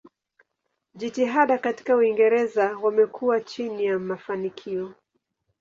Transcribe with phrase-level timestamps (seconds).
[0.93, 4.93] Jitihada katika Uingereza wamekuwa chini ya mafanikio.